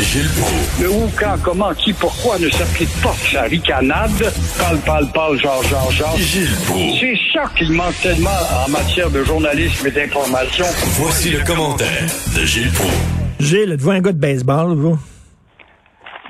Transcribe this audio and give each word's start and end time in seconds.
Gilles 0.00 0.30
Proulx. 0.40 0.80
Le 0.80 0.90
où, 0.90 1.10
quand, 1.18 1.36
comment, 1.42 1.74
qui, 1.74 1.92
pourquoi 1.92 2.38
ne 2.38 2.48
s'applique 2.48 2.94
pas 3.02 3.14
sa 3.32 3.42
ricanade? 3.42 4.32
Parle, 4.58 4.78
parle, 4.86 5.06
parle, 5.12 5.38
genre, 5.38 5.62
genre, 5.64 5.90
genre. 5.90 6.16
Gilles 6.16 6.54
Proulx. 6.66 7.00
C'est 7.00 7.18
ça 7.32 7.44
qu'il 7.56 7.72
manque 7.72 8.00
tellement 8.00 8.30
en 8.64 8.70
matière 8.70 9.10
de 9.10 9.24
journalisme 9.24 9.86
et 9.86 9.90
d'information. 9.90 10.66
Voici 11.00 11.30
le 11.30 11.44
commentaire 11.44 12.06
de 12.36 12.44
Gilles 12.44 12.70
Proulx. 12.72 12.94
Gilles, 13.40 13.72
êtes-vous 13.72 13.90
un 13.90 14.00
gars 14.00 14.12
de 14.12 14.20
baseball, 14.20 14.74
vous? 14.76 14.98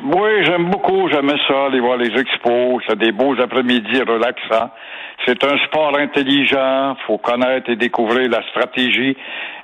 Oui, 0.06 0.44
j'aime 0.44 0.70
beaucoup, 0.70 1.08
j'aime 1.10 1.30
ça, 1.48 1.66
aller 1.66 1.80
voir 1.80 1.96
les 1.96 2.08
expos, 2.20 2.82
c'est 2.86 2.98
des 2.98 3.12
beaux 3.12 3.34
après-midi 3.40 4.02
relaxants. 4.06 4.70
C'est 5.26 5.42
un 5.44 5.56
sport 5.66 5.96
intelligent, 5.98 6.96
faut 7.06 7.18
connaître 7.18 7.70
et 7.70 7.76
découvrir 7.76 8.28
la 8.30 8.42
stratégie 8.50 9.16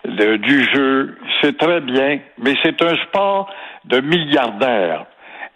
de- 0.07 0.37
du 0.37 0.65
jeu. 0.73 1.19
C'est 1.41 1.59
très 1.59 1.81
bien, 1.81 2.21
mais 2.39 2.55
c'est 2.63 2.81
un 2.83 2.97
sport 3.05 3.51
de 3.85 4.01
milliardaires. 4.01 5.05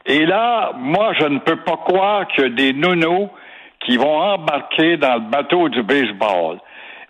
Et 0.07 0.27
là, 0.27 0.73
moi, 0.77 1.13
je 1.19 1.27
ne 1.27 1.39
peux 1.39 1.57
pas 1.57 1.79
croire 1.79 2.27
que 2.29 2.43
des 2.43 2.73
nounos 2.75 3.31
qui 3.81 3.97
vont 3.97 4.19
embarquer 4.21 4.97
dans 4.99 5.15
le 5.15 5.31
bateau 5.31 5.69
du 5.71 5.83
baseball, 5.83 6.59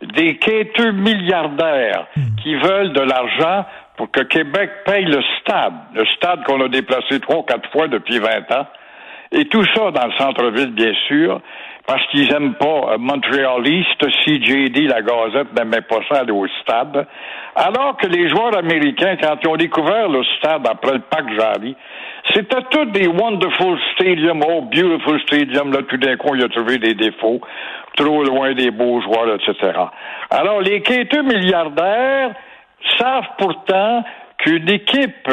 des 0.03 0.37
quêteux 0.37 0.93
milliardaires 0.93 2.07
qui 2.43 2.55
veulent 2.55 2.93
de 2.93 3.01
l'argent 3.01 3.65
pour 3.97 4.11
que 4.11 4.21
Québec 4.23 4.71
paye 4.85 5.05
le 5.05 5.23
stade, 5.41 5.73
le 5.95 6.05
stade 6.07 6.45
qu'on 6.45 6.61
a 6.65 6.69
déplacé 6.69 7.19
trois 7.21 7.39
ou 7.39 7.43
quatre 7.43 7.71
fois 7.71 7.89
depuis 7.89 8.19
20 8.19 8.51
ans, 8.53 8.67
et 9.33 9.47
tout 9.47 9.65
ça 9.75 9.91
dans 9.91 10.07
le 10.07 10.13
centre-ville, 10.19 10.71
bien 10.73 10.93
sûr, 11.09 11.41
parce 11.87 12.07
qu'ils 12.09 12.33
aiment 12.33 12.55
pas 12.55 12.97
Montreal 12.99 13.67
East, 13.67 14.01
CJD, 14.01 14.89
la 14.89 15.03
Gazette 15.03 15.53
n'aimait 15.57 15.83
pas 15.83 16.01
ça 16.09 16.21
aller 16.21 16.33
au 16.33 16.47
stade. 16.63 17.07
Alors 17.55 17.97
que 17.97 18.07
les 18.07 18.29
joueurs 18.29 18.57
américains, 18.57 19.17
quand 19.21 19.37
ils 19.43 19.49
ont 19.49 19.57
découvert 19.57 20.09
le 20.09 20.25
stade 20.39 20.67
après 20.67 20.95
le 20.95 21.01
Pac 21.01 21.25
Jarry, 21.39 21.77
c'était 22.33 22.63
tous 22.71 22.87
des 22.87 23.07
wonderful 23.07 23.79
stadiums, 23.95 24.43
oh 24.49 24.63
beautiful 24.63 25.21
stadium, 25.27 25.73
là 25.73 25.83
tout 25.83 25.99
d'un 25.99 26.17
coup 26.17 26.35
il 26.35 26.43
a 26.43 26.49
trouvé 26.49 26.79
des 26.79 26.95
défauts, 26.95 27.41
trop 27.97 28.25
loin 28.25 28.55
des 28.55 28.71
beaux 28.71 29.01
joueurs, 29.03 29.35
etc. 29.35 29.73
Alors 30.31 30.63
les 30.63 30.81
quêteux 30.81 31.23
milliardaires 31.23 32.31
savent 32.99 33.29
pourtant 33.39 34.05
qu'une 34.39 34.71
équipe, 34.71 35.29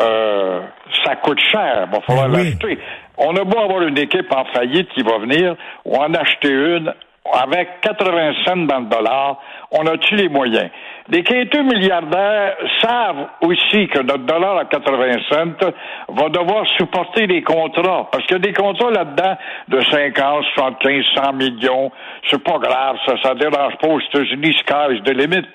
euh, 0.00 0.60
ça 1.04 1.16
coûte 1.16 1.40
cher, 1.50 1.88
va 1.90 2.00
falloir 2.00 2.28
Ben 2.28 2.40
oui. 2.40 2.44
l'acheter. 2.44 2.78
On 3.18 3.34
a 3.36 3.44
beau 3.44 3.58
avoir 3.58 3.82
une 3.82 3.98
équipe 3.98 4.30
en 4.32 4.44
faillite 4.46 4.88
qui 4.90 5.02
va 5.02 5.18
venir, 5.18 5.56
ou 5.84 5.96
en 5.96 6.12
acheter 6.14 6.50
une 6.50 6.92
avec 7.32 7.80
80 7.80 8.32
cents 8.44 8.56
dans 8.56 8.80
le 8.80 8.86
dollar, 8.86 9.38
on 9.72 9.86
a-tu 9.86 10.16
les 10.16 10.28
moyens? 10.28 10.70
Les 11.08 11.22
quêteux 11.22 11.62
milliardaires 11.62 12.56
savent 12.80 13.28
aussi 13.42 13.88
que 13.88 14.00
notre 14.00 14.24
dollar 14.24 14.58
à 14.58 14.64
80 14.64 15.12
cents 15.30 15.70
va 16.08 16.28
devoir 16.28 16.66
supporter 16.76 17.26
des 17.26 17.42
contrats. 17.42 18.08
Parce 18.10 18.24
qu'il 18.26 18.36
y 18.36 18.40
a 18.40 18.40
des 18.40 18.52
contrats 18.52 18.90
là-dedans 18.90 19.36
de 19.68 19.80
50, 19.80 20.44
75, 20.54 21.04
100 21.14 21.32
millions. 21.34 21.90
C'est 22.30 22.42
pas 22.42 22.58
grave, 22.58 22.96
ça, 23.06 23.14
ça 23.22 23.34
dérange 23.34 23.76
pas 23.80 23.88
aux 23.88 24.00
États-Unis, 24.00 24.54
sky's 24.60 25.02
the 25.04 25.10
limit 25.10 25.46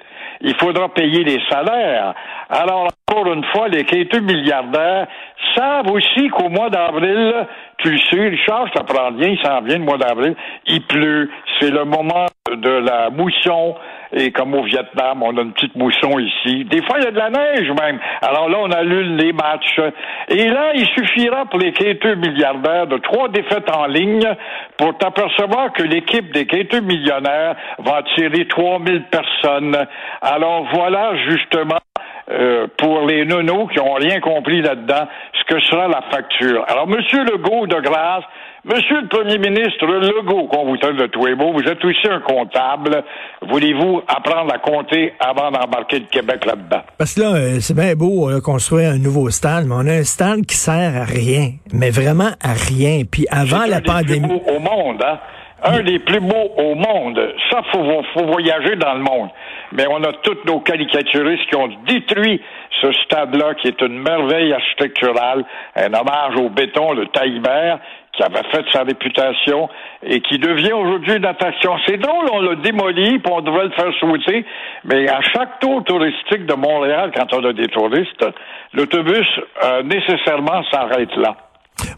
il 0.43 0.55
faudra 0.55 0.89
payer 0.89 1.23
les 1.23 1.39
salaires. 1.49 2.13
Alors, 2.51 2.89
encore 3.07 3.31
une 3.33 3.45
fois, 3.45 3.69
les 3.69 3.85
quêteux 3.85 4.19
milliardaires 4.19 5.07
savent 5.55 5.89
aussi 5.89 6.27
qu'au 6.29 6.49
mois 6.49 6.69
d'avril, 6.69 7.47
tu 7.77 7.91
le 7.91 7.97
sais, 7.97 8.27
Richard, 8.27 8.67
je 8.67 8.73
t'apprends 8.73 9.11
bien, 9.11 9.29
il 9.29 9.39
s'en 9.41 9.61
vient 9.61 9.77
le 9.77 9.85
mois 9.85 9.97
d'avril, 9.97 10.35
il 10.67 10.81
pleut, 10.85 11.29
c'est 11.59 11.71
le 11.71 11.85
moment 11.85 12.25
de 12.51 12.69
la 12.69 13.09
mousson, 13.09 13.75
et 14.13 14.31
comme 14.31 14.53
au 14.53 14.63
Vietnam, 14.63 15.23
on 15.23 15.37
a 15.37 15.41
une 15.41 15.53
petite 15.53 15.75
mousson 15.75 16.19
ici. 16.19 16.65
Des 16.65 16.83
fois, 16.83 16.97
il 16.99 17.05
y 17.05 17.07
a 17.07 17.11
de 17.11 17.17
la 17.17 17.29
neige 17.29 17.71
même. 17.79 17.99
Alors 18.21 18.49
là, 18.49 18.57
on 18.59 18.71
annule 18.71 19.15
les 19.15 19.31
matchs. 19.31 19.79
Et 20.27 20.49
là, 20.49 20.71
il 20.75 20.85
suffira 20.87 21.45
pour 21.45 21.59
les 21.59 21.71
quêteux 21.71 22.15
milliardaires 22.15 22.87
de 22.87 22.97
trois 22.97 23.29
défaites 23.29 23.73
en 23.73 23.85
ligne 23.85 24.27
pour 24.77 24.97
t'apercevoir 24.97 25.71
que 25.71 25.83
l'équipe 25.83 26.33
des 26.33 26.45
quêteux 26.45 26.81
millionnaires 26.81 27.55
va 27.79 27.97
attirer 27.97 28.45
3000 28.47 29.03
personnes. 29.03 29.77
Alors 30.21 30.67
voilà, 30.73 31.15
justement, 31.29 31.79
euh, 32.31 32.67
pour 32.77 33.05
les 33.05 33.25
nonos 33.25 33.67
qui 33.67 33.79
ont 33.79 33.93
rien 33.93 34.19
compris 34.19 34.61
là-dedans, 34.61 35.07
ce 35.33 35.53
que 35.53 35.59
sera 35.61 35.87
la 35.87 36.01
facture. 36.11 36.63
Alors, 36.67 36.87
Monsieur 36.87 37.23
Legault, 37.23 37.67
de 37.67 37.79
grâce, 37.81 38.23
Monsieur 38.63 39.01
le 39.01 39.07
Premier 39.07 39.39
ministre 39.39 39.87
Legault, 39.87 40.47
qu'on 40.47 40.65
vous 40.65 40.77
traite 40.77 40.95
de 40.95 41.07
tous 41.07 41.25
les 41.25 41.33
mots, 41.33 41.51
vous 41.51 41.67
êtes 41.67 41.83
aussi 41.83 42.07
un 42.07 42.19
comptable. 42.19 43.03
Voulez-vous 43.41 44.03
apprendre 44.07 44.53
à 44.53 44.59
compter 44.59 45.13
avant 45.19 45.49
d'embarquer 45.49 45.99
le 45.99 46.05
Québec 46.05 46.45
là-dedans? 46.45 46.81
Parce 46.95 47.15
que 47.15 47.21
là, 47.21 47.33
euh, 47.33 47.59
c'est 47.59 47.73
bien 47.73 47.95
beau 47.95 48.29
euh, 48.29 48.39
construire 48.39 48.91
un 48.91 48.99
nouveau 48.99 49.31
stade, 49.31 49.65
mais 49.65 49.73
on 49.75 49.87
a 49.87 49.93
un 49.93 50.03
stade 50.03 50.45
qui 50.45 50.55
sert 50.55 50.95
à 50.95 51.05
rien, 51.05 51.53
mais 51.73 51.89
vraiment 51.89 52.29
à 52.39 52.53
rien. 52.53 53.01
Puis 53.11 53.25
avant 53.31 53.65
la 53.65 53.81
pandémie, 53.81 54.29
au 54.47 54.59
monde, 54.59 55.01
hein? 55.03 55.17
Un 55.63 55.83
des 55.83 55.99
plus 55.99 56.19
beaux 56.19 56.51
au 56.57 56.75
monde. 56.75 57.19
Ça, 57.51 57.61
faut, 57.71 58.03
faut 58.13 58.25
voyager 58.25 58.75
dans 58.77 58.93
le 58.93 59.01
monde. 59.01 59.29
Mais 59.73 59.85
on 59.87 60.03
a 60.03 60.11
tous 60.23 60.37
nos 60.45 60.59
caricaturistes 60.59 61.47
qui 61.49 61.55
ont 61.55 61.69
détruit 61.85 62.41
ce 62.81 62.91
stade-là, 63.03 63.53
qui 63.55 63.67
est 63.67 63.81
une 63.81 63.99
merveille 63.99 64.53
architecturale, 64.53 65.45
un 65.75 65.93
hommage 65.93 66.35
au 66.37 66.49
béton 66.49 66.95
de 66.95 67.05
Taillibert, 67.05 67.79
qui 68.13 68.23
avait 68.23 68.43
fait 68.51 68.65
sa 68.73 68.83
réputation 68.83 69.69
et 70.03 70.19
qui 70.21 70.37
devient 70.37 70.73
aujourd'hui 70.73 71.15
une 71.15 71.25
attraction. 71.25 71.77
C'est 71.85 71.97
drôle, 71.97 72.25
on 72.31 72.41
l'a 72.41 72.55
démoli, 72.55 73.19
puis 73.19 73.33
on 73.33 73.41
devrait 73.41 73.65
le 73.65 73.71
faire 73.71 73.93
sauter, 73.99 74.45
mais 74.83 75.07
à 75.07 75.21
chaque 75.21 75.59
tour 75.59 75.83
touristique 75.83 76.45
de 76.45 76.55
Montréal, 76.55 77.11
quand 77.15 77.33
on 77.33 77.45
a 77.45 77.53
des 77.53 77.67
touristes, 77.67 78.25
l'autobus 78.73 79.27
euh, 79.63 79.83
nécessairement 79.83 80.63
s'arrête 80.71 81.15
là. 81.15 81.35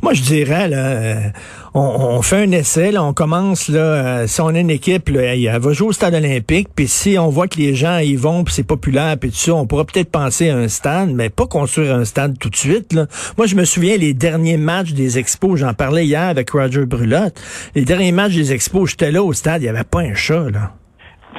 Moi 0.01 0.13
je 0.13 0.21
dirais, 0.21 0.67
là, 0.67 0.77
euh, 0.77 1.29
on, 1.73 1.79
on 1.79 2.21
fait 2.21 2.43
un 2.43 2.51
essai, 2.51 2.91
là, 2.91 3.03
on 3.03 3.13
commence, 3.13 3.67
là, 3.69 3.79
euh, 3.79 4.27
si 4.27 4.41
on 4.41 4.47
a 4.47 4.59
une 4.59 4.69
équipe, 4.69 5.09
là, 5.09 5.35
elle 5.35 5.59
va 5.59 5.73
jouer 5.73 5.87
au 5.87 5.91
stade 5.91 6.13
olympique, 6.13 6.67
puis 6.75 6.87
si 6.87 7.17
on 7.17 7.29
voit 7.29 7.47
que 7.47 7.57
les 7.57 7.75
gens 7.75 7.97
y 7.97 8.15
vont, 8.15 8.43
puis 8.43 8.53
c'est 8.53 8.63
populaire, 8.63 9.17
puis 9.17 9.31
tout 9.31 9.37
ça, 9.37 9.55
on 9.55 9.65
pourra 9.65 9.85
peut-être 9.85 10.11
penser 10.11 10.49
à 10.49 10.57
un 10.57 10.67
stade, 10.67 11.09
mais 11.09 11.29
pas 11.29 11.47
construire 11.47 11.95
un 11.95 12.05
stade 12.05 12.37
tout 12.37 12.49
de 12.49 12.55
suite. 12.55 12.93
Là. 12.93 13.07
Moi, 13.37 13.47
je 13.47 13.55
me 13.55 13.65
souviens 13.65 13.97
les 13.97 14.13
derniers 14.13 14.57
matchs 14.57 14.93
des 14.93 15.17
expos, 15.17 15.59
j'en 15.59 15.73
parlais 15.73 16.05
hier 16.05 16.23
avec 16.23 16.49
Roger 16.51 16.85
Brulotte, 16.85 17.39
les 17.75 17.85
derniers 17.85 18.11
matchs 18.11 18.35
des 18.35 18.53
expos, 18.53 18.91
j'étais 18.91 19.11
là 19.11 19.23
au 19.23 19.33
stade, 19.33 19.61
il 19.61 19.65
n'y 19.65 19.69
avait 19.69 19.83
pas 19.83 20.01
un 20.01 20.13
chat, 20.13 20.49
là. 20.51 20.73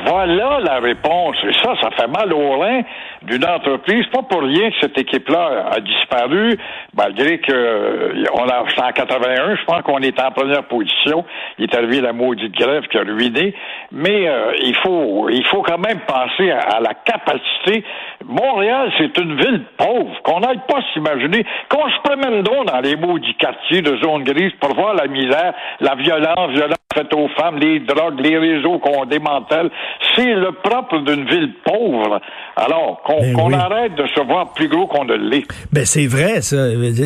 Voilà 0.07 0.61
la 0.61 0.81
réponse. 0.81 1.37
Et 1.45 1.53
ça, 1.53 1.75
ça 1.81 1.91
fait 1.93 2.09
mal 2.09 2.33
au 2.33 2.59
rein 2.59 2.83
d'une 3.23 3.45
entreprise. 3.45 4.07
Pas 4.09 4.23
pour 4.23 4.43
rien 4.43 4.71
que 4.71 4.77
cette 4.81 4.99
équipe-là 4.99 5.69
a 5.71 5.81
disparu, 5.81 6.59
malgré 6.97 7.39
que 7.39 7.53
euh, 7.53 8.25
on 8.35 8.49
a, 8.49 8.63
en 8.63 8.93
81, 8.93 9.57
je 9.57 9.65
pense 9.65 9.83
qu'on 9.83 9.99
est 9.99 10.21
en 10.21 10.31
première 10.33 10.65
position. 10.65 11.25
Il 11.59 11.65
est 11.65 11.75
arrivé 11.77 12.01
la 12.01 12.13
maudite 12.13 12.55
grève 12.55 12.85
qui 12.89 12.99
a 12.99 13.03
ruiné. 13.03 13.55
Mais 13.93 14.29
euh, 14.29 14.53
il 14.63 14.75
faut, 14.77 15.29
il 15.31 15.45
faut 15.47 15.63
quand 15.63 15.79
même 15.79 16.01
penser 16.01 16.51
à, 16.51 16.77
à 16.77 16.81
la 16.81 16.95
capacité. 16.95 17.85
Montréal, 18.25 18.91
c'est 18.99 19.17
une 19.19 19.37
ville 19.37 19.63
pauvre. 19.77 20.21
Qu'on 20.23 20.41
n'aille 20.41 20.61
pas 20.67 20.81
s'imaginer. 20.93 21.47
Qu'on 21.69 21.89
se 21.89 21.99
promène 22.03 22.43
donc 22.43 22.67
dans 22.67 22.81
les 22.81 22.97
maudits 22.97 23.35
quartiers 23.35 23.83
de 23.83 23.97
zone 23.99 24.25
grise 24.25 24.53
pour 24.61 24.75
voir 24.75 24.95
la 24.95 25.07
misère, 25.07 25.55
la 25.81 25.95
violence, 25.95 26.51
violence 26.51 26.84
faite 26.95 27.13
aux 27.15 27.29
femmes, 27.37 27.57
les 27.59 27.81
drogues, 27.81 28.21
les 28.21 28.39
réseaux 28.39 28.79
qu'on 28.79 29.05
démantèle. 29.05 29.71
C'est 30.17 30.35
le 30.35 30.53
propre 30.53 30.99
d'une 31.01 31.25
ville 31.27 31.53
pauvre. 31.65 32.21
Alors, 32.57 33.03
qu'on 33.05 33.21
Ben 33.21 33.47
oui. 33.47 33.55
arrête 33.55 33.95
de 33.97 34.07
se 34.07 34.21
voir 34.27 34.53
plus 34.53 34.69
gros 34.69 34.87
qu'on 34.87 35.05
ne 35.05 35.15
l'est. 35.15 35.47
Ben 35.73 35.85
c'est 35.85 36.07
vrai, 36.07 36.41
ça. 36.41 36.57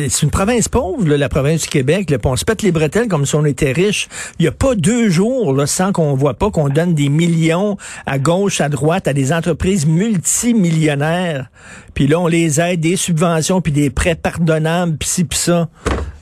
C'est 0.09 0.23
une 0.25 0.31
province 0.31 0.67
pauvre, 0.69 1.07
là, 1.07 1.17
la 1.17 1.29
province 1.29 1.63
du 1.63 1.69
Québec. 1.69 2.09
Là, 2.11 2.17
on 2.25 2.35
se 2.35 2.45
pète 2.45 2.61
les 2.61 2.71
bretelles 2.71 3.07
comme 3.07 3.25
si 3.25 3.35
on 3.35 3.45
était 3.45 3.71
riche. 3.71 4.07
Il 4.39 4.43
n'y 4.43 4.47
a 4.47 4.51
pas 4.51 4.75
deux 4.75 5.09
jours 5.09 5.53
là, 5.53 5.65
sans 5.65 5.91
qu'on 5.91 6.13
voit 6.13 6.35
pas 6.35 6.51
qu'on 6.51 6.69
donne 6.69 6.93
des 6.93 7.09
millions 7.09 7.77
à 8.05 8.19
gauche, 8.19 8.61
à 8.61 8.69
droite, 8.69 9.07
à 9.07 9.13
des 9.13 9.33
entreprises 9.33 9.87
multimillionnaires. 9.87 11.45
Puis 11.93 12.07
là, 12.07 12.19
on 12.19 12.27
les 12.27 12.61
aide, 12.61 12.79
des 12.79 12.95
subventions, 12.95 13.61
puis 13.61 13.71
des 13.71 13.89
prêts 13.89 14.15
pardonnables, 14.15 14.97
puis 14.97 15.09
ci, 15.09 15.23
puis 15.25 15.37
ça. 15.37 15.67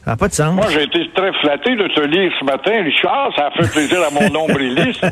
Ça 0.07 0.13
n'a 0.13 0.18
pas 0.18 0.30
de 0.30 0.33
sens. 0.33 0.56
Moi, 0.56 0.68
j'ai 0.69 0.83
été 0.83 1.09
très 1.13 1.33
flatté 1.33 1.75
de 1.75 1.86
te 1.89 2.00
lire 2.00 2.31
ce 2.39 2.45
matin, 2.45 2.81
Richard. 2.81 3.30
Ça 3.36 3.48
a 3.48 3.51
fait 3.51 3.69
plaisir 3.74 4.00
à 4.07 4.09
mon 4.09 4.30
nombrilisme. 4.39 5.09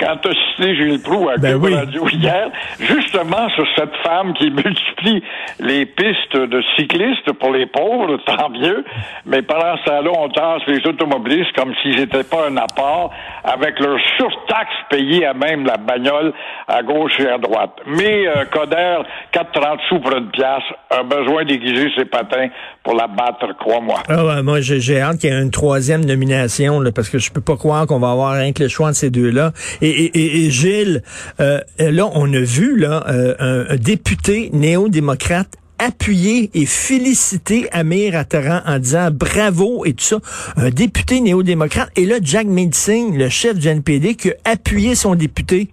Quand 0.00 0.16
tu 0.20 0.28
as 0.30 0.32
cité 0.32 0.74
Gilles 0.74 1.00
Proux 1.00 1.28
à 1.28 1.36
Ben 1.36 1.54
oui. 1.54 1.72
Radio 1.72 2.08
hier, 2.08 2.50
justement 2.80 3.48
sur 3.50 3.64
cette 3.76 3.94
femme 3.98 4.32
qui 4.34 4.50
multiplie 4.50 5.22
les 5.60 5.86
pistes 5.86 6.36
de 6.36 6.60
cyclistes 6.76 7.30
pour 7.34 7.52
les 7.52 7.66
pauvres, 7.66 8.16
tant 8.26 8.50
mieux. 8.50 8.84
Mais 9.26 9.42
pendant 9.42 9.76
ce 9.76 9.84
temps-là, 9.84 10.10
on 10.18 10.28
tasse 10.30 10.62
les 10.66 10.84
automobilistes 10.84 11.52
comme 11.52 11.72
s'ils 11.82 12.00
n'étaient 12.00 12.24
pas 12.24 12.48
un 12.48 12.56
apport 12.56 13.14
avec 13.44 13.78
leur 13.78 14.00
surtaxe 14.16 14.74
payée 14.90 15.24
à 15.24 15.34
même 15.34 15.66
la 15.66 15.76
bagnole 15.76 16.32
à 16.66 16.82
gauche 16.82 17.20
et 17.20 17.28
à 17.28 17.38
droite. 17.38 17.76
Mais 17.86 18.26
euh, 18.26 18.44
Coder, 18.46 19.02
4,30 19.32 19.78
sous 19.88 20.00
pour 20.00 20.16
une 20.16 20.30
pièce, 20.30 20.64
a 20.90 21.04
besoin 21.04 21.44
d'aiguiser 21.44 21.92
ses 21.96 22.06
patins 22.06 22.48
pour 22.82 22.94
la 22.94 23.06
battre, 23.24 23.56
crois-moi. 23.58 24.02
Ah 24.08 24.42
moi, 24.42 24.60
j'ai 24.60 25.00
hâte 25.00 25.18
qu'il 25.18 25.30
y 25.30 25.32
ait 25.32 25.40
une 25.40 25.50
troisième 25.50 26.04
nomination, 26.04 26.80
là, 26.80 26.92
parce 26.92 27.08
que 27.08 27.18
je 27.18 27.30
peux 27.30 27.40
pas 27.40 27.56
croire 27.56 27.86
qu'on 27.86 27.98
va 27.98 28.10
avoir 28.12 28.32
rien 28.34 28.52
que 28.52 28.62
le 28.62 28.68
choix 28.68 28.90
de 28.90 28.96
ces 28.96 29.10
deux-là. 29.10 29.52
Et, 29.82 29.88
et, 29.90 30.18
et- 30.18 30.46
et 30.46 30.50
Gilles, 30.50 31.02
euh, 31.40 31.60
là, 31.78 32.08
on 32.14 32.32
a 32.32 32.40
vu 32.40 32.78
là 32.78 33.04
euh, 33.08 33.34
un, 33.38 33.74
un 33.74 33.76
député 33.76 34.50
néo-démocrate 34.52 35.48
appuyer 35.78 36.50
et 36.52 36.66
féliciter 36.66 37.66
Amir 37.72 38.14
Attaran 38.14 38.60
en 38.66 38.78
disant 38.78 39.08
bravo 39.10 39.84
et 39.86 39.94
tout 39.94 40.04
ça. 40.04 40.18
Un 40.56 40.68
député 40.68 41.20
néo-démocrate. 41.22 41.90
Et 41.96 42.04
là, 42.04 42.16
Jack 42.22 42.46
Medsing, 42.46 43.16
le 43.16 43.28
chef 43.30 43.58
du 43.58 43.66
NPD, 43.68 44.14
qui 44.14 44.30
a 44.30 44.34
appuyé 44.44 44.94
son 44.94 45.14
député. 45.14 45.70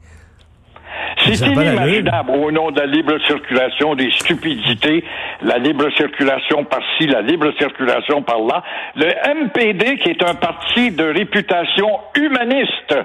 C'est 1.34 1.48
inimaginable 1.48 2.32
au 2.32 2.52
nom 2.52 2.72
de 2.72 2.80
la 2.80 2.86
libre 2.86 3.18
circulation 3.26 3.96
des 3.96 4.12
stupidités, 4.12 5.04
la 5.42 5.58
libre 5.58 5.90
circulation 5.96 6.64
par-ci, 6.64 7.08
la 7.08 7.22
libre 7.22 7.52
circulation 7.58 8.22
par-là. 8.22 8.64
Le 8.96 9.08
MPD, 9.44 9.98
qui 9.98 10.10
est 10.10 10.24
un 10.24 10.36
parti 10.36 10.92
de 10.92 11.04
réputation 11.04 11.88
humaniste, 12.16 12.96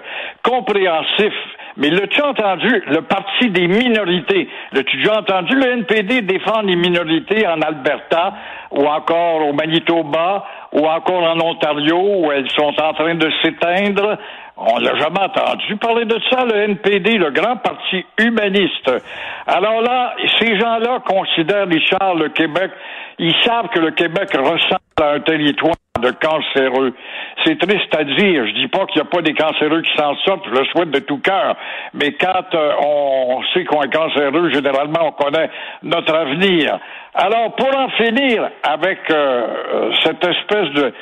compréhensif, 0.43 1.33
mais 1.77 1.89
l'as-tu 1.89 2.21
entendu, 2.21 2.83
le 2.87 3.01
parti 3.03 3.49
des 3.51 3.67
minorités? 3.67 4.49
L'as-tu 4.73 4.97
déjà 4.99 5.21
entendu 5.21 5.55
le 5.55 5.73
NPD 5.73 6.21
défendre 6.23 6.67
les 6.67 6.77
minorités 6.77 7.47
en 7.47 7.61
Alberta 7.63 8.35
ou 8.71 8.87
encore 8.87 9.47
au 9.47 9.53
Manitoba 9.55 10.45
ou 10.73 10.87
encore 10.87 11.23
en 11.23 11.41
Ontario 11.41 11.99
où 11.99 12.31
elles 12.31 12.51
sont 12.51 12.75
en 12.79 12.93
train 12.93 13.15
de 13.15 13.31
s'éteindre? 13.43 14.19
On 14.57 14.79
l'a 14.79 14.95
jamais 14.97 15.21
entendu 15.21 15.77
parler 15.77 16.05
de 16.05 16.19
ça, 16.31 16.45
le 16.45 16.55
NPD, 16.55 17.19
le 17.19 17.31
grand 17.31 17.57
parti 17.57 18.05
humaniste. 18.19 18.91
Alors 19.47 19.81
là, 19.81 20.15
ces 20.39 20.59
gens-là 20.59 21.03
considèrent, 21.07 21.67
Richard, 21.67 22.15
le 22.15 22.29
Québec, 22.29 22.71
ils 23.19 23.35
savent 23.45 23.69
que 23.69 23.81
le 23.81 23.93
Québec 23.93 24.31
ressemble 24.37 24.81
à 25.01 25.13
un 25.15 25.21
territoire 25.21 25.75
de 26.01 26.11
cancéreux. 26.11 26.93
C'est 27.45 27.59
triste 27.59 27.95
à 27.97 28.05
dire. 28.05 28.47
Je 28.47 28.53
dis 28.55 28.69
pas 28.69 28.87
qu'il 28.87 29.01
n'y 29.01 29.09
a 29.09 29.11
pas 29.11 29.23
des 29.23 29.35
cancéreux 29.35 29.83
qui 29.83 29.97
s'en 29.97 30.15
sortent, 30.25 30.45
je 30.47 30.59
le 30.59 30.65
souhaite 30.67 30.91
de 30.91 30.99
tout 31.01 31.19
cœur. 31.19 31.57
Mais 31.95 32.13
quand 32.13 32.55
euh, 32.55 32.73
on 32.85 33.41
sait 33.55 33.65
qu'on 33.65 33.83
est 33.83 33.93
cancéreux, 33.93 34.51
généralement, 34.51 35.09
on 35.09 35.13
connaît 35.13 35.51
notre 35.83 36.15
avenir. 36.15 36.79
Alors, 37.15 37.55
pour 37.57 37.69
en 37.77 37.89
finir 37.91 38.49
avec 38.63 38.99
euh, 39.11 39.47
euh, 39.75 39.93
cette 40.03 40.25
espèce 40.25 40.71
de, 40.71 40.93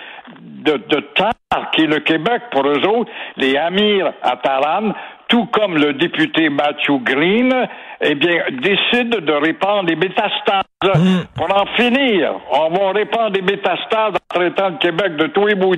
de, 0.41 0.73
de 0.73 1.01
tare 1.15 1.33
qui 1.73 1.83
est 1.83 1.87
le 1.87 2.01
Québec 2.01 2.43
pour 2.53 2.67
eux 2.67 2.87
autres, 2.87 3.11
les 3.37 3.57
Amir 3.57 4.13
Attaran, 4.23 4.93
tout 5.29 5.47
comme 5.47 5.77
le 5.77 5.93
député 5.95 6.49
Matthew 6.49 7.03
Green, 7.05 7.69
eh 8.01 8.15
bien, 8.15 8.43
décident 8.51 9.19
de 9.21 9.33
répandre 9.33 9.85
des 9.85 9.97
métastases. 9.97 10.65
Pour 11.37 11.55
en 11.55 11.67
finir, 11.77 12.33
on 12.51 12.71
va 12.71 12.93
répandre 12.93 13.31
des 13.31 13.43
métastases 13.43 14.15
en 14.15 14.35
traitant 14.35 14.71
le 14.71 14.79
Québec 14.79 15.17
de 15.17 15.27
tous 15.29 15.47
les 15.47 15.55
mots. 15.55 15.75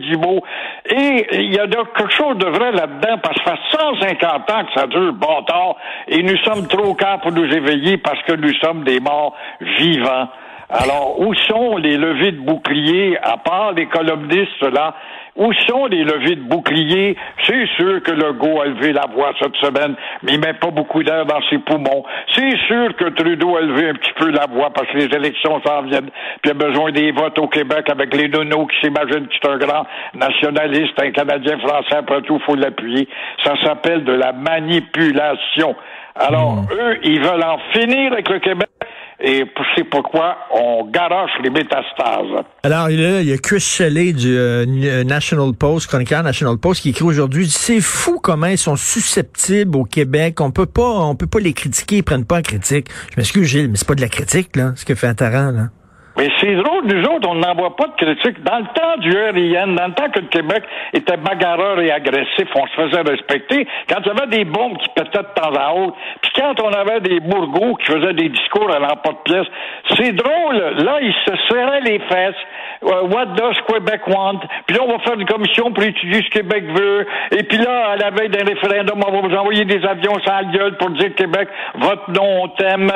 Et 0.87 1.27
il 1.33 1.53
y 1.53 1.59
a 1.59 1.67
quelque 1.67 2.13
chose 2.13 2.39
de 2.39 2.47
vrai 2.47 2.73
là-dedans, 2.73 3.19
parce 3.23 3.37
que 3.39 3.45
ça 3.45 3.57
fait 3.57 3.79
150 3.79 4.51
ans 4.51 4.65
que 4.65 4.81
ça 4.81 4.87
dure, 4.87 5.13
bâtard, 5.13 5.77
et 6.09 6.23
nous 6.23 6.37
sommes 6.39 6.67
trop 6.69 6.95
calmes 6.95 7.21
pour 7.21 7.33
nous 7.33 7.45
éveiller 7.45 7.99
parce 7.99 8.23
que 8.23 8.33
nous 8.33 8.55
sommes 8.55 8.85
des 8.85 9.01
morts 9.01 9.37
vivants. 9.61 10.29
Alors, 10.73 11.21
où 11.21 11.35
sont 11.35 11.77
les 11.77 11.99
levées 11.99 12.33
de 12.33 12.41
boucliers, 12.41 13.19
à 13.23 13.37
part 13.37 13.73
les 13.73 13.87
columnistes 13.87 14.63
là? 14.63 14.95
Où 15.37 15.53
sont 15.67 15.87
les 15.87 16.05
levées 16.05 16.37
de 16.37 16.43
boucliers? 16.43 17.17
C'est 17.47 17.67
sûr 17.77 18.03
que 18.03 18.11
Legault 18.11 18.61
a 18.61 18.67
levé 18.67 18.93
la 18.93 19.07
voix 19.15 19.33
cette 19.41 19.57
semaine, 19.57 19.95
mais 20.23 20.35
il 20.35 20.41
met 20.41 20.53
pas 20.55 20.71
beaucoup 20.71 21.03
d'air 21.03 21.25
dans 21.25 21.41
ses 21.49 21.59
poumons. 21.59 22.05
C'est 22.35 22.57
sûr 22.67 22.95
que 22.97 23.09
Trudeau 23.11 23.57
a 23.57 23.63
levé 23.63 23.89
un 23.91 23.95
petit 23.95 24.13
peu 24.17 24.31
la 24.31 24.47
voix 24.47 24.71
parce 24.71 24.89
que 24.89 24.99
les 24.99 25.15
élections 25.15 25.61
s'en 25.67 25.83
viennent, 25.83 26.11
puis 26.43 26.47
il 26.47 26.51
a 26.51 26.55
besoin 26.55 26.93
des 26.93 27.13
votes 27.13 27.39
au 27.39 27.49
Québec 27.49 27.89
avec 27.91 28.15
les 28.15 28.29
nonos 28.29 28.67
qui 28.67 28.81
s'imaginent 28.81 29.27
que 29.27 29.35
c'est 29.41 29.51
un 29.51 29.59
grand 29.59 29.87
nationaliste, 30.15 31.01
un 31.01 31.11
Canadien 31.11 31.59
français, 31.59 31.97
après 31.97 32.23
tout, 32.23 32.39
faut 32.47 32.55
l'appuyer. 32.55 33.09
Ça 33.43 33.55
s'appelle 33.65 34.05
de 34.05 34.13
la 34.13 34.33
manipulation. 34.33 35.75
Alors, 36.15 36.59
eux, 36.73 36.99
ils 37.05 37.21
veulent 37.21 37.43
en 37.43 37.59
finir 37.73 38.13
avec 38.13 38.29
le 38.29 38.39
Québec, 38.39 38.69
et 39.23 39.45
c'est 39.77 39.85
pourquoi 39.85 40.37
on 40.53 40.85
garoche 40.91 41.31
les 41.43 41.51
métastases. 41.51 42.45
Alors 42.65 42.91
il 42.91 43.01
y 43.01 43.33
a 43.33 43.39
Chris 43.39 43.61
Shelley 43.61 44.13
du 44.13 44.37
euh, 44.37 45.05
National 45.05 45.53
Post, 45.55 45.87
chroniqueur 45.87 46.23
National 46.23 46.59
Post, 46.59 46.83
qui 46.83 46.91
écrit 46.91 47.05
aujourd'hui 47.05 47.49
c'est 47.49 47.81
fou 47.81 48.19
comment 48.21 48.47
ils 48.47 48.59
sont 48.59 48.77
susceptibles 48.77 49.77
au 49.77 49.85
Québec. 49.85 50.41
On 50.41 50.51
peut 50.51 50.67
pas, 50.67 50.83
on 50.83 51.15
peut 51.15 51.29
pas 51.29 51.39
les 51.39 51.53
critiquer, 51.53 51.99
ils 51.99 52.03
prennent 52.03 52.27
pas 52.27 52.39
en 52.39 52.43
critique. 52.43 52.89
Je 53.13 53.17
m'excuse 53.17 53.47
Gilles, 53.47 53.69
mais 53.69 53.77
c'est 53.77 53.89
pas 53.89 53.95
de 53.95 54.01
la 54.01 54.09
critique 54.09 54.57
là, 54.57 54.73
ce 54.75 54.85
que 54.85 54.95
fait 54.95 55.07
Attaran 55.07 55.53
là. 55.53 55.69
Mais 56.17 56.29
c'est 56.41 56.55
drôle, 56.55 56.85
nous 56.85 57.03
autres, 57.05 57.29
on 57.29 57.37
n'envoie 57.37 57.75
pas 57.75 57.87
de 57.87 57.95
critiques. 57.97 58.43
Dans 58.43 58.59
le 58.59 58.67
temps 58.75 58.97
du 58.99 59.11
RIN, 59.11 59.75
dans 59.75 59.87
le 59.87 59.95
temps 59.95 60.11
que 60.11 60.21
le 60.21 60.27
Québec 60.27 60.63
était 60.93 61.17
bagarreur 61.17 61.81
et 61.81 61.91
agressif, 61.91 62.49
on 62.55 62.67
se 62.67 62.73
faisait 62.75 63.01
respecter. 63.01 63.67
Quand 63.89 64.01
il 64.01 64.07
y 64.09 64.11
avait 64.11 64.27
des 64.37 64.45
bombes 64.45 64.77
qui 64.79 64.89
pétaient 64.91 65.23
de 65.23 65.35
temps 65.35 65.55
à 65.55 65.73
autre, 65.73 65.97
puis 66.21 66.33
quand 66.37 66.61
on 66.61 66.71
avait 66.73 67.01
des 67.01 67.21
bourgots 67.21 67.77
qui 67.77 67.87
faisaient 67.93 68.13
des 68.13 68.29
discours 68.29 68.71
à 68.71 68.79
l'emporte-pièce, 68.79 69.47
c'est 69.97 70.13
drôle. 70.13 70.57
Là, 70.85 70.99
ils 71.01 71.15
se 71.27 71.37
serraient 71.49 71.81
les 71.81 71.99
fesses. 72.01 72.35
Euh, 72.85 73.03
What 73.09 73.35
does 73.37 73.55
Quebec 73.67 74.07
want? 74.09 74.41
Puis 74.67 74.77
là, 74.77 74.83
on 74.87 74.93
va 74.93 74.99
faire 75.01 75.19
une 75.19 75.27
commission 75.27 75.73
pour 75.73 75.83
étudier 75.83 76.23
ce 76.23 76.29
que 76.29 76.43
Québec 76.43 76.65
veut. 76.75 77.07
Et 77.31 77.43
puis 77.45 77.59
là, 77.59 77.91
à 77.93 77.97
la 77.97 78.11
veille 78.11 78.29
d'un 78.29 78.45
référendum, 78.45 79.01
on 79.07 79.13
va 79.13 79.29
vous 79.29 79.35
envoyer 79.35 79.65
des 79.65 79.85
avions 79.85 80.19
sans 80.25 80.51
gueule 80.53 80.77
pour 80.77 80.91
dire 80.91 81.15
Québec, 81.15 81.49
votre 81.79 82.11
nom, 82.11 82.45
on 82.45 82.49
t'aime. 82.49 82.91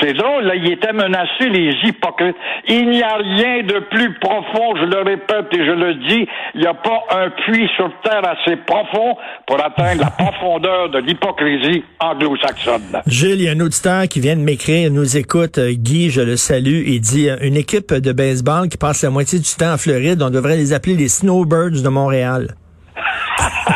C'est 0.00 0.12
drôle, 0.12 0.44
là, 0.44 0.54
ils 0.54 0.72
étaient 0.72 0.92
menacés, 0.92 1.48
les 1.48 1.72
hypocrites. 1.84 2.36
Il 2.68 2.90
n'y 2.90 3.02
a 3.02 3.16
rien 3.16 3.62
de 3.62 3.80
plus 3.90 4.14
profond, 4.18 4.76
je 4.76 4.84
le 4.84 5.02
répète 5.02 5.46
et 5.52 5.64
je 5.64 5.72
le 5.72 5.94
dis, 6.08 6.26
il 6.54 6.60
n'y 6.60 6.66
a 6.66 6.74
pas 6.74 7.02
un 7.10 7.30
puits 7.30 7.68
sur 7.76 7.90
Terre 8.02 8.22
assez 8.24 8.56
profond 8.56 9.16
pour 9.46 9.64
atteindre 9.64 10.02
la 10.02 10.10
profondeur 10.10 10.90
de 10.90 10.98
l'hypocrisie 10.98 11.84
anglo-saxonne. 12.00 13.02
Gilles, 13.06 13.40
il 13.40 13.48
un 13.48 13.60
auditeur 13.60 14.04
qui 14.08 14.20
vient 14.20 14.36
de 14.36 14.42
m'écrire, 14.42 14.88
il 14.88 14.94
nous 14.94 15.16
écoute, 15.16 15.58
euh, 15.58 15.72
Guy, 15.72 16.10
je 16.10 16.20
le 16.20 16.36
salue, 16.36 16.82
il 16.86 17.00
dit 17.00 17.28
euh, 17.28 17.36
une 17.42 17.56
équipe 17.56 17.92
de 17.92 18.12
baseball 18.12 18.68
qui 18.68 18.76
passe 18.76 19.02
la 19.02 19.10
moitié 19.10 19.29
du 19.38 19.54
temps 19.56 19.74
en 19.74 19.78
Floride, 19.78 20.22
on 20.22 20.30
devrait 20.30 20.56
les 20.56 20.72
appeler 20.72 20.96
les 20.96 21.08
Snowbirds 21.08 21.82
de 21.82 21.88
Montréal. 21.88 22.54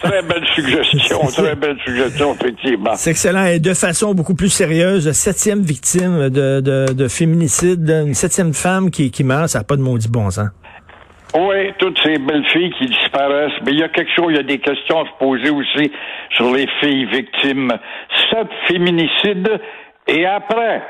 Très 0.00 0.22
belle 0.22 0.44
suggestion, 0.54 1.18
très 1.34 1.54
belle 1.54 1.76
suggestion, 1.84 2.34
effectivement. 2.34 2.94
C'est 2.94 3.10
excellent. 3.10 3.46
Et 3.46 3.58
de 3.58 3.74
façon 3.74 4.14
beaucoup 4.14 4.34
plus 4.34 4.50
sérieuse, 4.50 5.10
septième 5.12 5.62
victime 5.62 6.28
de, 6.28 6.60
de, 6.60 6.92
de 6.92 7.08
féminicide, 7.08 7.88
une 8.06 8.14
septième 8.14 8.52
femme 8.52 8.90
qui, 8.90 9.10
qui 9.10 9.24
meurt, 9.24 9.48
ça 9.48 9.60
n'a 9.60 9.64
pas 9.64 9.76
de 9.76 9.82
maudit 9.82 10.08
bon 10.08 10.30
sens. 10.30 10.48
Oui, 11.34 11.72
toutes 11.78 11.98
ces 12.02 12.18
belles 12.18 12.44
filles 12.52 12.72
qui 12.78 12.86
disparaissent. 12.86 13.52
Mais 13.64 13.72
il 13.72 13.78
y 13.78 13.84
a 13.84 13.88
quelque 13.88 14.10
chose, 14.16 14.26
il 14.30 14.36
y 14.36 14.40
a 14.40 14.42
des 14.42 14.58
questions 14.58 15.00
à 15.00 15.04
se 15.04 15.18
poser 15.18 15.50
aussi 15.50 15.90
sur 16.36 16.52
les 16.52 16.66
filles 16.80 17.06
victimes. 17.06 17.72
Sept 18.30 18.48
féminicides 18.66 19.60
et 20.08 20.26
après, 20.26 20.82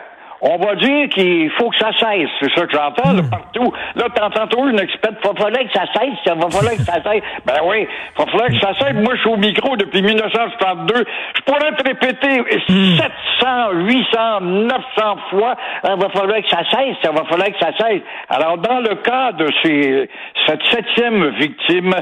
on 0.42 0.56
va 0.56 0.75
dire 0.76 1.09
qu'il 1.11 1.50
faut 1.50 1.68
que 1.70 1.76
ça 1.76 1.90
cesse. 1.99 2.28
C'est 2.40 2.52
ça 2.54 2.66
que 2.66 2.73
j'entends 2.73 3.12
là, 3.12 3.23
partout. 3.30 3.73
Là, 3.94 4.04
t'entends 4.14 4.47
toujours 4.47 4.68
une 4.68 4.80
experte. 4.80 5.16
Il 5.23 5.28
va 5.28 5.35
falloir 5.35 5.62
que 5.62 5.73
ça 5.73 5.85
cesse. 5.92 6.18
Il 6.25 6.32
va 6.32 6.50
falloir 6.50 6.73
que 6.76 6.82
ça 6.82 6.94
cesse. 6.94 7.23
Ben 7.44 7.61
oui, 7.64 7.87
il 7.87 8.18
va 8.18 8.30
falloir 8.30 8.49
que 8.49 8.59
ça 8.59 8.73
cesse. 8.80 8.94
Moi, 8.94 9.14
je 9.16 9.20
suis 9.20 9.30
au 9.30 9.37
micro 9.37 9.76
depuis 9.76 10.02
1972. 10.02 11.04
Je 11.37 11.42
pourrais 11.42 11.73
te 11.73 11.85
répéter 11.87 12.42
700, 12.68 13.70
800, 13.75 14.40
900 14.40 15.16
fois. 15.30 15.56
Il 15.85 16.00
va 16.00 16.09
falloir 16.09 16.40
que 16.40 16.49
ça 16.49 16.62
cesse. 16.70 16.97
Il 17.04 17.11
va 17.11 17.25
falloir 17.25 17.49
que 17.49 17.59
ça 17.61 17.73
cesse. 17.78 18.02
Alors, 18.30 18.56
dans 18.59 18.80
le 18.80 18.94
cas 18.97 19.32
de 19.32 19.47
ces, 19.62 20.09
cette 20.47 20.64
septième 20.70 21.30
victime, 21.37 21.94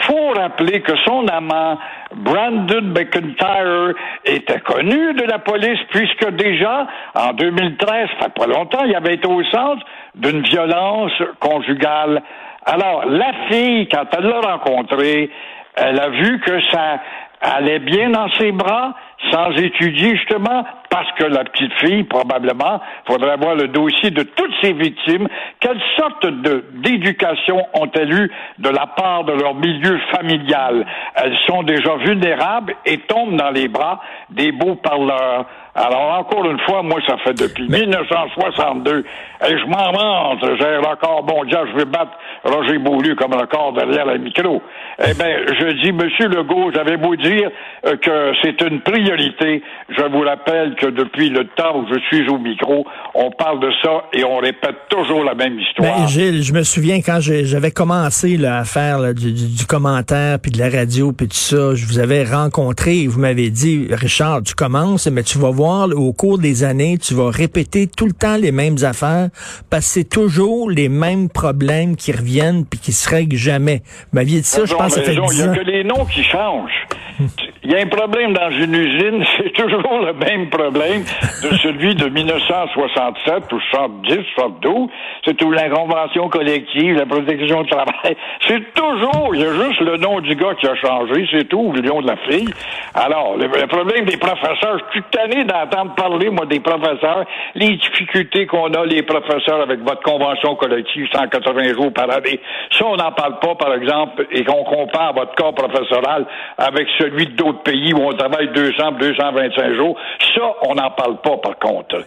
faut 0.00 0.32
rappeler 0.36 0.82
que 0.82 0.92
son 1.06 1.26
amant, 1.28 1.78
Brandon 2.14 2.82
McIntyre, 2.82 3.94
était 4.24 4.60
connu 4.60 5.14
de 5.14 5.22
la 5.22 5.38
police 5.38 5.80
puisque 5.90 6.30
déjà, 6.32 6.86
en 7.14 7.32
2013, 7.32 7.85
ça 7.86 8.26
fait 8.26 8.34
pas 8.34 8.46
longtemps, 8.46 8.84
il 8.84 8.94
avait 8.94 9.14
été 9.14 9.26
au 9.26 9.42
centre 9.44 9.84
d'une 10.14 10.42
violence 10.42 11.12
conjugale. 11.40 12.22
Alors, 12.64 13.04
la 13.06 13.32
fille, 13.48 13.88
quand 13.88 14.06
elle 14.16 14.26
l'a 14.26 14.40
rencontré, 14.40 15.30
elle 15.76 16.00
a 16.00 16.08
vu 16.08 16.40
que 16.40 16.60
ça 16.70 17.00
allait 17.40 17.78
bien 17.78 18.10
dans 18.10 18.28
ses 18.34 18.52
bras, 18.52 18.94
sans 19.30 19.50
étudier 19.52 20.16
justement 20.16 20.64
parce 20.96 21.12
que 21.18 21.24
la 21.24 21.44
petite 21.44 21.74
fille, 21.74 22.04
probablement, 22.04 22.80
faudrait 23.06 23.36
voir 23.36 23.54
le 23.54 23.68
dossier 23.68 24.10
de 24.10 24.22
toutes 24.22 24.54
ces 24.62 24.72
victimes. 24.72 25.28
Quelle 25.60 25.78
sorte 25.98 26.24
de, 26.24 26.64
d'éducation 26.76 27.58
ont-elles 27.74 28.14
eu 28.14 28.32
de 28.60 28.70
la 28.70 28.86
part 28.86 29.24
de 29.24 29.32
leur 29.32 29.54
milieu 29.54 29.98
familial? 30.14 30.86
Elles 31.16 31.36
sont 31.46 31.64
déjà 31.64 31.96
vulnérables 31.96 32.76
et 32.86 32.96
tombent 33.00 33.36
dans 33.36 33.50
les 33.50 33.68
bras 33.68 34.00
des 34.30 34.52
beaux 34.52 34.76
parleurs. 34.76 35.44
Alors, 35.76 36.18
encore 36.18 36.50
une 36.50 36.58
fois, 36.60 36.82
moi, 36.82 37.00
ça 37.06 37.18
fait 37.18 37.34
depuis 37.34 37.68
1962. 37.68 39.04
Et 39.46 39.58
je 39.58 39.66
m'en 39.66 39.92
rentre. 39.92 40.56
J'ai 40.58 40.66
un 40.66 40.80
record 40.80 41.22
mondial. 41.24 41.68
Je 41.72 41.76
vais 41.76 41.84
battre 41.84 42.12
Roger 42.44 42.78
Beaulieu 42.78 43.14
comme 43.14 43.34
record 43.34 43.74
derrière 43.74 44.06
le 44.06 44.16
micro. 44.16 44.62
Eh 44.98 45.12
bien, 45.12 45.36
je 45.46 45.82
dis, 45.82 45.92
Monsieur 45.92 46.28
Legault, 46.28 46.70
j'avais 46.74 46.96
beau 46.96 47.14
dire 47.16 47.50
euh, 47.84 47.96
que 47.98 48.32
c'est 48.42 48.58
une 48.62 48.80
priorité. 48.80 49.62
Je 49.90 50.02
vous 50.04 50.22
rappelle 50.22 50.76
que 50.76 50.85
depuis 50.90 51.28
le 51.30 51.46
temps 51.56 51.78
où 51.78 51.86
je 51.92 51.98
suis 52.08 52.28
au 52.28 52.38
micro, 52.38 52.86
on 53.14 53.30
parle 53.30 53.60
de 53.60 53.70
ça 53.82 54.04
et 54.12 54.24
on 54.24 54.38
répète 54.38 54.76
toujours 54.88 55.24
la 55.24 55.34
même 55.34 55.58
histoire. 55.58 55.98
Ben, 55.98 56.06
Gilles, 56.06 56.42
je 56.42 56.52
me 56.52 56.62
souviens 56.62 57.00
quand 57.00 57.18
j'avais 57.20 57.70
commencé 57.70 58.36
là, 58.36 58.58
à 58.58 58.64
faire 58.64 58.98
là, 58.98 59.12
du, 59.12 59.32
du, 59.32 59.48
du, 59.54 59.66
commentaire, 59.66 60.38
puis 60.38 60.50
de 60.50 60.58
la 60.58 60.70
radio, 60.70 61.12
puis 61.12 61.28
tout 61.28 61.36
ça, 61.36 61.74
je 61.74 61.86
vous 61.86 61.98
avais 61.98 62.24
rencontré 62.24 63.00
et 63.00 63.06
vous 63.06 63.20
m'avez 63.20 63.50
dit, 63.50 63.86
Richard, 63.90 64.42
tu 64.42 64.54
commences, 64.54 65.06
mais 65.08 65.22
tu 65.22 65.38
vas 65.38 65.50
voir 65.50 65.88
au 65.94 66.12
cours 66.12 66.38
des 66.38 66.64
années, 66.64 66.98
tu 66.98 67.14
vas 67.14 67.30
répéter 67.30 67.86
tout 67.86 68.06
le 68.06 68.12
temps 68.12 68.36
les 68.36 68.52
mêmes 68.52 68.76
affaires 68.82 69.28
parce 69.70 69.86
que 69.86 69.92
c'est 69.92 70.08
toujours 70.08 70.70
les 70.70 70.88
mêmes 70.88 71.28
problèmes 71.28 71.96
qui 71.96 72.12
reviennent 72.12 72.64
puis 72.64 72.78
qui 72.78 72.92
se 72.92 73.08
règlent 73.08 73.36
jamais. 73.36 73.82
Vous 74.12 74.18
m'aviez 74.18 74.40
dit 74.40 74.46
ça, 74.46 74.64
je 74.64 74.74
pense 74.74 74.94
que 74.94 75.00
ça 75.00 75.02
fait 75.02 75.16
10 75.16 75.20
Il 75.32 75.36
n'y 75.36 75.42
a 75.42 75.54
que 75.56 75.60
les 75.60 75.84
noms 75.84 76.04
qui 76.04 76.22
changent. 76.22 76.86
Il 77.68 77.72
y 77.72 77.74
a 77.74 77.80
un 77.80 77.88
problème 77.88 78.32
dans 78.32 78.48
une 78.48 78.76
usine, 78.76 79.24
c'est 79.36 79.50
toujours 79.50 79.98
le 79.98 80.12
même 80.12 80.48
problème 80.50 81.02
de 81.42 81.48
celui 81.62 81.96
de 81.96 82.08
1967 82.08 83.52
ou 83.52 83.60
70, 83.72 84.18
72. 84.36 84.88
C'est 85.24 85.36
tout 85.36 85.50
la 85.50 85.68
convention 85.68 86.28
collective, 86.28 86.94
la 86.94 87.06
protection 87.06 87.62
du 87.62 87.68
travail. 87.68 88.16
C'est 88.46 88.72
toujours, 88.74 89.34
il 89.34 89.40
y 89.40 89.44
a 89.44 89.52
juste 89.52 89.80
le 89.80 89.96
nom 89.96 90.20
du 90.20 90.36
gars 90.36 90.54
qui 90.60 90.68
a 90.68 90.76
changé, 90.76 91.26
c'est 91.32 91.48
tout, 91.48 91.58
ou 91.58 91.72
le 91.72 91.80
nom 91.80 92.00
de 92.00 92.06
la 92.06 92.16
fille. 92.28 92.48
Alors, 92.94 93.36
le, 93.36 93.46
le 93.46 93.66
problème 93.66 94.04
des 94.04 94.16
professeurs, 94.16 94.78
je 94.78 94.92
suis 94.92 95.02
tanné 95.10 95.42
d'entendre 95.44 95.94
parler, 95.96 96.30
moi, 96.30 96.46
des 96.46 96.60
professeurs, 96.60 97.24
les 97.56 97.76
difficultés 97.76 98.46
qu'on 98.46 98.72
a, 98.74 98.84
les 98.84 99.02
professeurs, 99.02 99.62
avec 99.62 99.80
votre 99.80 100.02
convention 100.02 100.54
collective, 100.54 101.08
180 101.12 101.74
jours 101.74 101.92
par 101.92 102.10
année. 102.10 102.38
Ça, 102.70 102.86
on 102.86 102.96
n'en 102.96 103.10
parle 103.10 103.40
pas, 103.40 103.56
par 103.56 103.74
exemple, 103.74 104.26
et 104.30 104.44
qu'on 104.44 104.62
compare 104.62 105.14
votre 105.14 105.34
corps 105.34 105.54
professoral 105.54 106.26
avec 106.58 106.86
celui 106.98 107.26
d'autres 107.26 107.55
pays 107.56 107.92
où 107.92 107.98
on 107.98 108.12
travaille 108.12 108.48
200, 108.54 108.92
225 109.00 109.74
jours. 109.74 109.96
Ça, 110.34 110.42
on 110.62 110.74
n'en 110.74 110.90
parle 110.90 111.20
pas, 111.22 111.36
par 111.38 111.58
contre. 111.58 112.04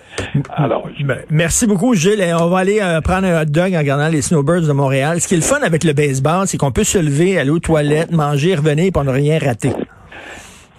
Alors, 0.56 0.88
Merci 1.30 1.68
beaucoup, 1.68 1.94
Gilles. 1.96 2.22
Et 2.22 2.34
on 2.34 2.48
va 2.48 2.60
aller 2.60 2.80
euh, 2.82 3.02
prendre 3.02 3.28
un 3.28 3.42
hot 3.42 3.46
dog 3.46 3.74
en 3.76 3.80
regardant 3.80 4.08
les 4.08 4.22
Snowbirds 4.22 4.68
de 4.68 4.72
Montréal. 4.72 5.22
Ce 5.22 5.28
qui 5.28 5.34
est 5.36 5.38
le 5.38 5.44
fun 5.44 5.62
avec 5.62 5.84
le 5.84 5.94
baseball, 5.94 6.48
c'est 6.48 6.58
qu'on 6.58 6.72
peut 6.72 6.84
se 6.84 6.98
lever, 6.98 7.40
aller 7.40 7.50
aux 7.50 7.60
toilettes, 7.60 8.12
manger, 8.12 8.56
revenir, 8.56 8.86
et 8.86 8.92
on 8.96 9.04
n'a 9.04 9.12
rien 9.12 9.40
raté. 9.40 9.72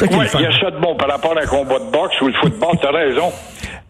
Oui, 0.00 0.08
il 0.34 0.40
y 0.40 0.46
a 0.46 0.52
ça 0.58 0.70
de 0.70 0.80
bon 0.80 0.96
par 0.96 1.08
rapport 1.08 1.36
à 1.36 1.42
un 1.42 1.46
combat 1.46 1.78
de 1.78 1.90
boxe 1.90 2.18
ou 2.22 2.28
le 2.28 2.32
football, 2.34 2.76
t'as 2.80 2.90
raison. 2.90 3.30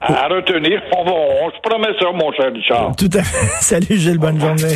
À 0.00 0.28
retenir, 0.28 0.80
on, 0.96 1.04
va, 1.04 1.12
on 1.12 1.50
se 1.50 1.60
promet 1.62 1.88
ça, 2.00 2.06
mon 2.12 2.32
cher 2.32 2.50
Richard. 2.52 2.96
Tout 2.96 3.10
à 3.12 3.22
fait. 3.22 3.46
Salut 3.60 3.96
Gilles, 3.96 4.18
bonne 4.18 4.40
journée. 4.40 4.75